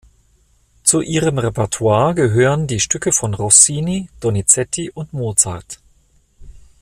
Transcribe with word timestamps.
Zu 0.81 1.01
ihrem 1.01 1.37
Repertoire 1.37 2.15
gehören 2.15 2.65
die 2.65 2.79
Stücke 2.79 3.11
von 3.11 3.35
Rossini, 3.35 4.09
Donizetti 4.19 4.89
und 4.89 5.13
Mozart. 5.13 5.79